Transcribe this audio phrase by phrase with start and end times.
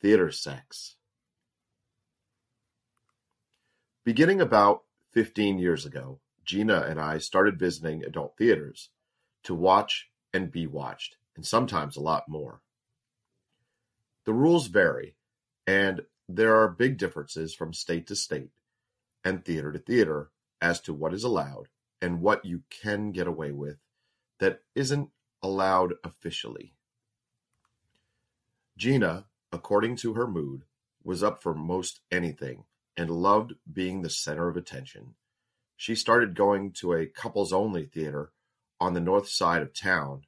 [0.00, 0.96] Theater sex.
[4.02, 8.88] Beginning about fifteen years ago, Gina and I started visiting adult theaters
[9.42, 12.62] to watch and be watched, and sometimes a lot more.
[14.24, 15.16] The rules vary,
[15.66, 18.52] and there are big differences from state to state
[19.22, 20.30] and theater to theater
[20.62, 21.68] as to what is allowed
[22.00, 23.76] and what you can get away with
[24.38, 25.10] that isn't
[25.42, 26.72] allowed officially.
[28.78, 30.64] Gina, according to her mood,
[31.02, 32.64] was up for most anything
[32.96, 35.14] and loved being the center of attention.
[35.76, 38.32] She started going to a couples only theater
[38.78, 40.22] on the north side of town.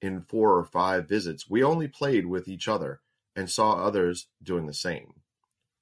[0.00, 3.00] In four or five visits, we only played with each other
[3.36, 5.14] and saw others doing the same.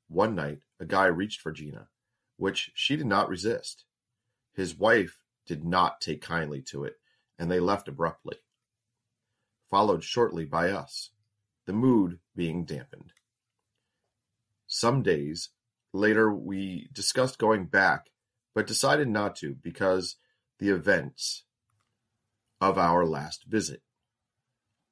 [0.09, 1.89] One night, a guy reached for Gina,
[2.37, 3.85] which she did not resist.
[4.53, 6.97] His wife did not take kindly to it,
[7.39, 8.39] and they left abruptly,
[9.71, 11.11] followed shortly by us,
[11.67, 13.13] the mood being dampened.
[14.67, 15.51] Some days
[15.93, 18.07] later we discussed going back,
[18.55, 20.17] but decided not to because
[20.59, 21.45] the events
[22.61, 23.83] of our last visit.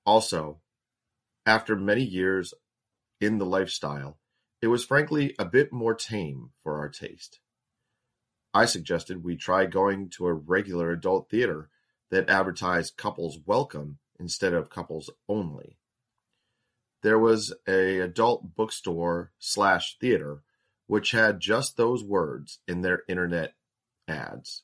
[0.05, 0.61] Also,
[1.47, 2.53] after many years
[3.21, 4.19] in the lifestyle,
[4.61, 7.41] it was frankly a bit more tame for our taste.
[8.53, 11.71] I suggested we try going to a regular adult theater
[12.11, 15.79] that advertised couples welcome instead of couples only.
[17.05, 20.43] There was a adult bookstore slash theater
[20.87, 23.53] which had just those words in their internet
[24.09, 24.63] ads.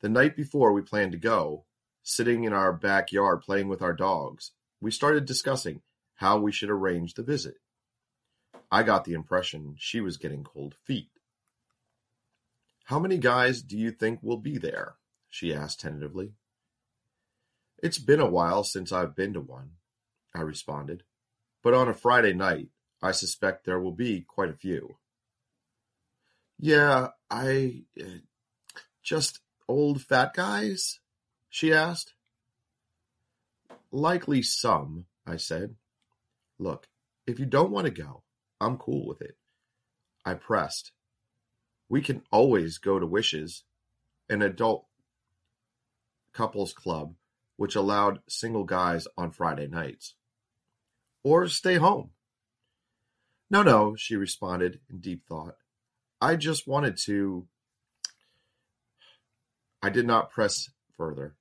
[0.00, 1.64] The night before we planned to go,
[2.02, 4.50] sitting in our backyard playing with our dogs,
[4.80, 5.82] we started discussing
[6.16, 7.58] how we should arrange the visit.
[8.68, 11.10] I got the impression she was getting cold feet.
[12.86, 14.96] How many guys do you think will be there?
[15.30, 16.32] she asked tentatively.
[17.80, 19.74] It's been a while since I've been to one,
[20.34, 21.02] I responded,
[21.62, 22.68] but on a Friday night,
[23.02, 24.96] I suspect there will be quite a few.
[26.58, 27.82] Yeah, I.
[28.00, 28.20] Uh,
[29.02, 31.00] just old fat guys?
[31.48, 32.12] she asked.
[33.90, 35.76] Likely some, I said.
[36.58, 36.88] Look,
[37.26, 38.22] if you don't want to go,
[38.60, 39.36] I'm cool with it.
[40.24, 40.92] I pressed,
[41.88, 43.64] we can always go to Wishes,
[44.28, 44.84] an adult
[46.34, 47.14] couples club
[47.58, 50.14] which allowed single guys on Friday nights.
[51.24, 52.10] Or stay home.
[53.50, 55.56] No, no, she responded in deep thought.
[56.20, 57.48] I just wanted to.
[59.82, 61.34] I did not press further,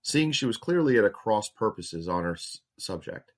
[0.00, 3.32] seeing she was clearly at a cross purposes on her s- subject.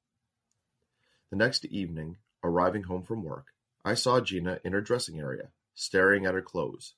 [1.30, 3.46] The next evening, arriving home from work,
[3.82, 6.94] I saw Gina in her dressing area staring at her clothes.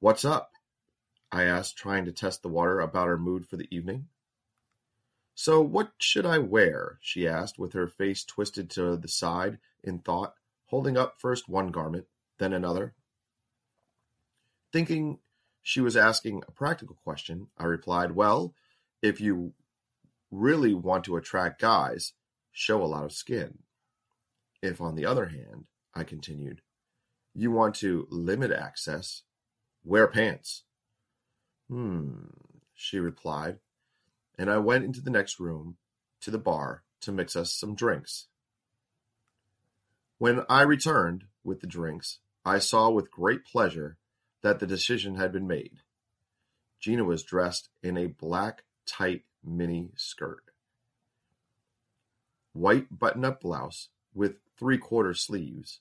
[0.00, 0.52] What's up?
[1.32, 4.08] I asked, trying to test the water about her mood for the evening.
[5.34, 6.98] So what should I wear?
[7.00, 10.34] she asked, with her face twisted to the side in thought,
[10.66, 12.06] holding up first one garment,
[12.38, 12.94] then another.
[14.72, 15.20] Thinking
[15.62, 18.54] she was asking a practical question, I replied, Well,
[19.00, 19.54] if you
[20.30, 22.12] really want to attract guys,
[22.50, 23.60] show a lot of skin.
[24.60, 26.60] If, on the other hand, I continued,
[27.34, 29.22] you want to limit access,
[29.82, 30.64] wear pants.
[31.72, 32.26] Hmm,
[32.74, 33.58] she replied,
[34.36, 35.78] and I went into the next room
[36.20, 38.26] to the bar to mix us some drinks.
[40.18, 43.96] When I returned with the drinks, I saw with great pleasure
[44.42, 45.78] that the decision had been made.
[46.78, 50.44] Gina was dressed in a black, tight mini skirt,
[52.52, 55.80] white button up blouse with three quarter sleeves,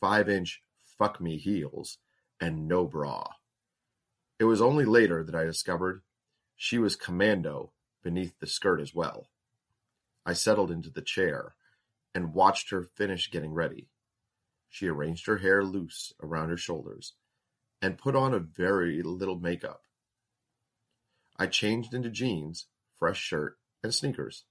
[0.00, 0.62] five inch
[0.96, 1.98] fuck me heels,
[2.40, 3.34] and no bra.
[4.38, 6.02] It was only later that I discovered
[6.54, 7.72] she was commando
[8.02, 9.30] beneath the skirt as well.
[10.24, 11.54] I settled into the chair
[12.14, 13.88] and watched her finish getting ready.
[14.68, 17.14] She arranged her hair loose around her shoulders
[17.80, 19.82] and put on a very little makeup.
[21.38, 22.66] I changed into jeans,
[22.96, 24.44] fresh shirt, and sneakers.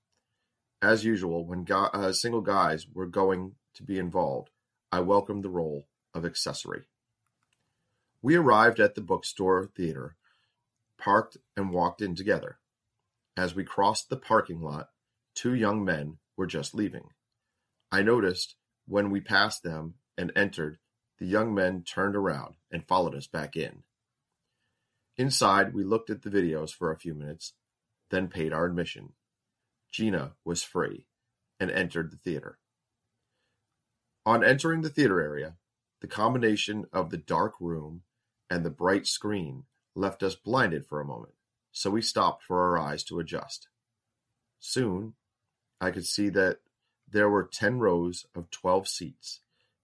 [0.81, 4.49] As usual, when go- uh, single guys were going to be involved,
[4.91, 6.87] I welcomed the role of accessory.
[8.21, 10.15] We arrived at the bookstore theater,
[10.97, 12.59] parked, and walked in together.
[13.35, 14.89] As we crossed the parking lot,
[15.35, 17.09] two young men were just leaving.
[17.91, 18.55] I noticed
[18.87, 20.79] when we passed them and entered,
[21.19, 23.83] the young men turned around and followed us back in.
[25.17, 27.53] Inside, we looked at the videos for a few minutes,
[28.09, 29.13] then paid our admission.
[29.91, 31.05] Gina was free
[31.59, 32.59] and entered the theater.
[34.25, 35.55] On entering the theater area,
[36.07, 38.01] the combination of the dark room
[38.49, 41.33] and the bright screen left us blinded for a moment,
[41.73, 43.67] so we stopped for our eyes to adjust.
[44.57, 45.15] Soon,
[45.81, 46.59] I could see that
[47.09, 49.41] There were ten rows of twelve seats,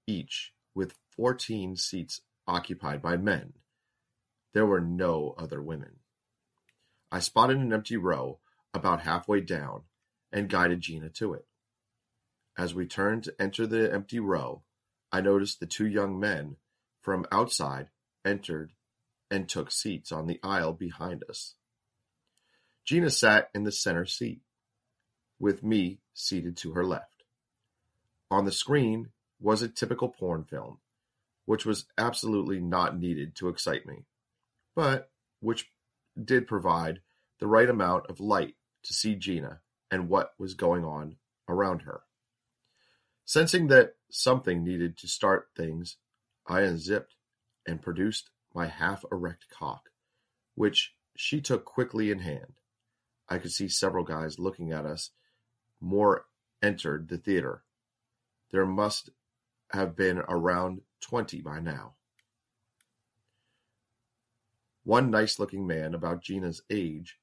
[0.07, 3.53] each with fourteen seats occupied by men.
[4.53, 5.99] There were no other women.
[7.11, 8.39] I spotted an empty row
[8.73, 9.83] about halfway down
[10.31, 11.45] and guided Gina to it.
[12.57, 14.63] As we turned to enter the empty row,
[15.13, 16.55] I noticed the two young men
[16.99, 17.89] from outside
[18.25, 18.71] entered
[19.29, 21.53] and took seats on the aisle behind us.
[22.83, 24.41] Gina sat in the center seat,
[25.39, 27.23] with me seated to her left.
[28.31, 30.79] On the screen was a typical porn film,
[31.45, 34.05] which was absolutely not needed to excite me,
[34.75, 35.11] but
[35.41, 35.69] which
[36.21, 37.01] did provide
[37.39, 39.59] the right amount of light to see Gina
[39.91, 41.17] and what was going on
[41.47, 42.01] around her.
[43.25, 45.97] Sensing that something needed to start things,
[46.47, 47.15] I unzipped
[47.65, 49.89] and produced my half erect cock,
[50.53, 52.59] which she took quickly in hand.
[53.27, 55.09] I could see several guys looking at us.
[55.81, 56.25] More
[56.61, 57.63] entered the theater.
[58.51, 59.09] There must
[59.71, 61.93] have been around twenty by now.
[64.83, 67.17] One nice looking man, about Gina's age,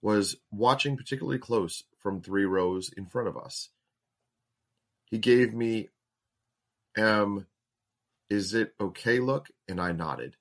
[0.00, 3.70] was watching particularly close from three rows in front of us.
[5.04, 5.88] He gave me
[6.98, 7.46] um
[8.30, 10.36] is it okay look, and I nodded.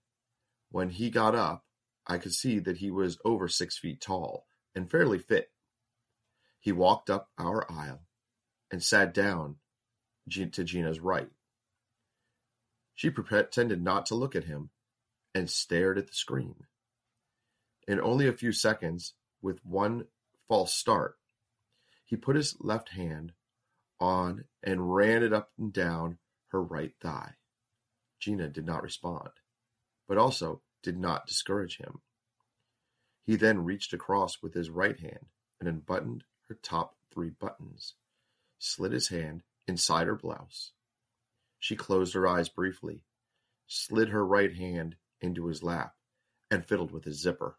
[0.72, 1.64] When he got up,
[2.06, 5.52] I could see that he was over six feet tall and fairly fit.
[6.60, 8.02] He walked up our aisle
[8.72, 9.56] and sat down
[10.30, 11.30] to Gina's right.
[12.96, 14.72] She pretended not to look at him
[15.34, 16.56] and stared at the screen.
[17.88, 20.08] In only a few seconds, with one
[20.50, 21.18] false start,
[22.04, 23.34] he put his left hand
[24.00, 26.18] on and ran it up and down
[26.50, 27.36] her right thigh.
[28.20, 29.30] Gina did not respond,
[30.08, 32.02] but also did not discourage him.
[33.24, 35.28] He then reached across with his right hand
[35.60, 37.96] and unbuttoned her top three buttons,
[38.58, 40.72] slid his hand inside her blouse.
[41.60, 43.04] She closed her eyes briefly,
[43.68, 45.96] slid her right hand into his lap,
[46.50, 47.58] and fiddled with his zipper.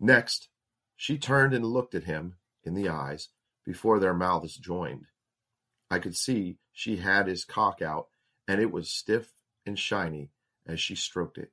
[0.00, 0.48] Next,
[0.96, 3.28] she turned and looked at him in the eyes
[3.64, 5.06] before their mouths joined.
[5.92, 8.08] I could see she had his cock out,
[8.48, 9.30] and it was stiff
[9.66, 10.30] and shiny
[10.66, 11.52] as she stroked it.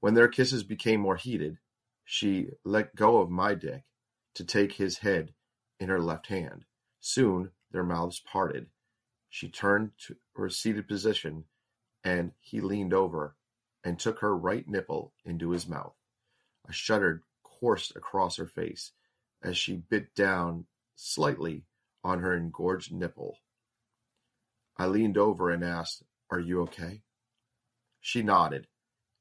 [0.00, 1.58] When their kisses became more heated,
[2.02, 3.82] she let go of my dick
[4.36, 5.34] to take his head
[5.78, 6.64] in her left hand.
[6.98, 8.68] Soon their mouths parted.
[9.28, 11.44] She turned to her seated position,
[12.02, 13.36] and he leaned over
[13.84, 15.94] and took her right nipple into his mouth.
[16.66, 18.92] A shudder coursed across her face
[19.42, 20.64] as she bit down
[20.96, 21.66] slightly
[22.02, 23.38] on her engorged nipple.
[24.76, 27.02] I leaned over and asked, Are you okay?
[28.00, 28.66] She nodded,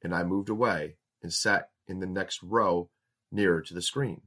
[0.01, 2.89] and I moved away and sat in the next row
[3.31, 4.21] nearer to the screen.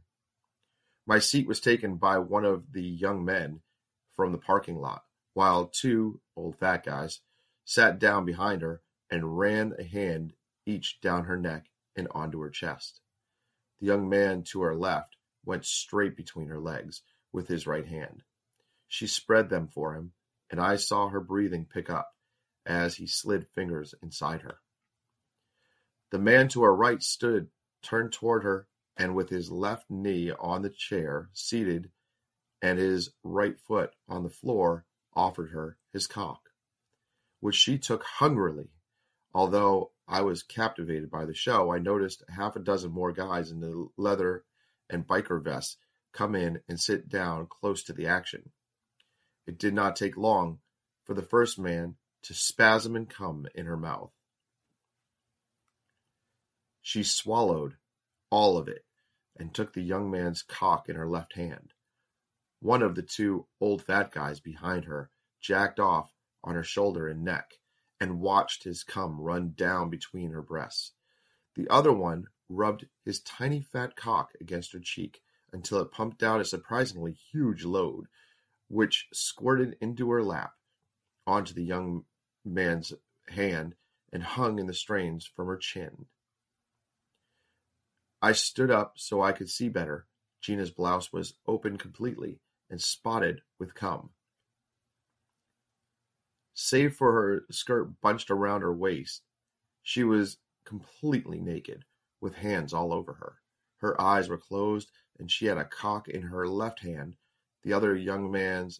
[1.06, 3.62] My seat was taken by one of the young men
[4.14, 5.02] from the parking lot,
[5.32, 7.20] while two old fat guys
[7.64, 10.34] sat down behind her and ran a hand
[10.66, 11.66] each down her neck
[11.96, 13.00] and onto her chest.
[13.80, 17.02] The young man to her left went straight between her legs
[17.32, 18.22] with his right hand.
[18.92, 20.12] She spread them for him,
[20.50, 22.14] and I saw her breathing pick up
[22.66, 24.60] as he slid fingers inside her.
[26.10, 27.48] The man to her right stood,
[27.80, 31.90] turned toward her, and with his left knee on the chair, seated,
[32.60, 34.84] and his right foot on the floor,
[35.14, 36.50] offered her his cock,
[37.40, 38.72] which she took hungrily,
[39.32, 43.60] although I was captivated by the show, I noticed half a dozen more guys in
[43.60, 44.44] the leather
[44.90, 45.78] and biker vests
[46.12, 48.52] come in and sit down close to the action.
[49.46, 50.60] It did not take long
[51.04, 54.12] for the first man to spasm and come in her mouth.
[56.80, 57.76] She swallowed
[58.30, 58.84] all of it
[59.36, 61.72] and took the young man's cock in her left hand.
[62.60, 66.12] One of the two old fat guys behind her jacked off
[66.44, 67.54] on her shoulder and neck
[68.00, 70.92] and watched his cum run down between her breasts.
[71.54, 75.20] The other one rubbed his tiny fat cock against her cheek
[75.52, 78.06] until it pumped out a surprisingly huge load,
[78.72, 80.52] which squirted into her lap,
[81.26, 82.06] onto the young
[82.42, 82.94] man's
[83.28, 83.74] hand,
[84.10, 86.06] and hung in the strains from her chin.
[88.22, 90.06] I stood up so I could see better.
[90.40, 94.10] Gina's blouse was open completely and spotted with cum.
[96.54, 99.22] Save for her skirt bunched around her waist,
[99.82, 101.84] she was completely naked,
[102.22, 103.34] with hands all over her.
[103.78, 107.16] Her eyes were closed, and she had a cock in her left hand.
[107.62, 108.70] The other young man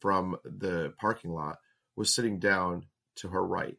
[0.00, 1.58] from the parking lot
[1.94, 3.78] was sitting down to her right.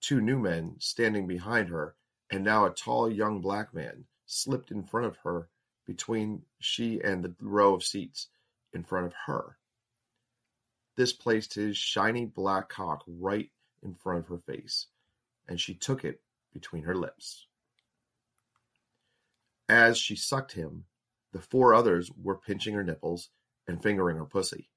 [0.00, 1.94] Two new men standing behind her,
[2.30, 5.48] and now a tall young black man slipped in front of her
[5.86, 8.28] between she and the row of seats
[8.72, 9.56] in front of her.
[10.96, 13.50] This placed his shiny black cock right
[13.82, 14.86] in front of her face,
[15.48, 16.20] and she took it
[16.52, 17.46] between her lips.
[19.68, 20.84] As she sucked him,
[21.34, 23.28] the four others were pinching her nipples
[23.66, 24.70] and fingering her pussy.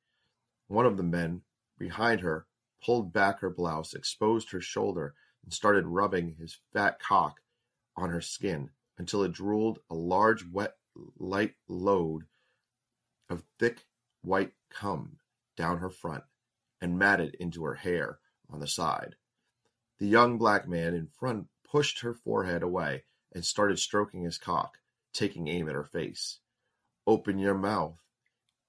[0.67, 1.43] One of the men
[1.77, 2.47] behind her
[2.83, 7.41] pulled back her blouse, exposed her shoulder, and started rubbing his fat cock
[7.95, 10.73] on her skin until it drooled a large, wet,
[11.19, 12.23] light load
[13.29, 13.85] of thick
[14.23, 15.19] white cum
[15.55, 16.23] down her front
[16.81, 18.17] and matted into her hair
[18.49, 19.15] on the side.
[19.99, 24.79] The young black man in front pushed her forehead away and started stroking his cock,
[25.13, 26.39] taking aim at her face.
[27.07, 27.97] Open your mouth,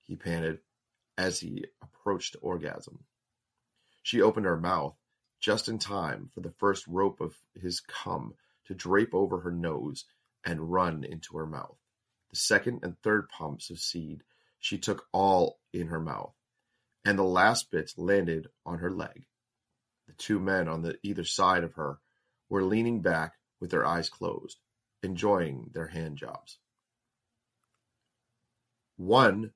[0.01, 0.61] he panted
[1.17, 3.05] as he approached orgasm.
[4.05, 4.95] She opened her mouth
[5.41, 8.35] just in time for the first rope of his cum
[8.67, 10.05] to drape over her nose
[10.45, 11.79] and run into her mouth.
[12.31, 14.23] The second and third pumps of seed
[14.61, 16.35] she took all in her mouth,
[17.05, 19.27] and the last bits landed on her leg.
[20.07, 21.99] The two men on the either side of her
[22.49, 24.61] were leaning back with their eyes closed,
[25.03, 26.59] enjoying their hand jobs.
[28.99, 29.53] One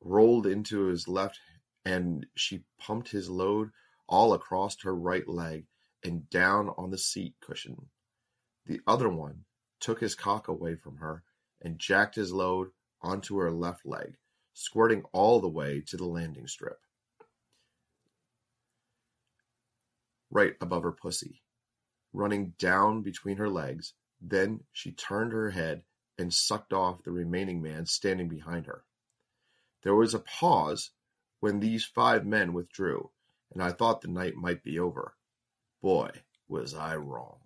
[0.00, 1.38] rolled into his left
[1.84, 3.70] and she pumped his load
[4.08, 5.66] all across her right leg
[6.02, 7.90] and down on the seat cushion.
[8.66, 9.44] The other one
[9.78, 11.22] took his cock away from her
[11.60, 14.16] and jacked his load onto her left leg,
[14.52, 16.80] squirting all the way to the landing strip.
[20.28, 21.42] Right above her pussy,
[22.12, 23.94] running down between her legs.
[24.20, 25.84] Then she turned her head
[26.22, 28.84] and sucked off the remaining man standing behind her.
[29.82, 30.92] There was a pause
[31.40, 33.10] when these five men withdrew,
[33.52, 35.16] and I thought the night might be over.
[35.82, 36.10] Boy,
[36.48, 37.41] was I wrong.